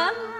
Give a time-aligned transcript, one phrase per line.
[0.00, 0.39] love.